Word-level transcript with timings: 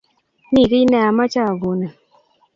mi 0.51 0.63
kiy 0.69 0.85
neomeche 0.89 1.39
akonin 1.51 1.93